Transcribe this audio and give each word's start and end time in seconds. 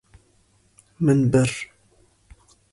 Min 0.99 1.33
bir. 1.33 1.69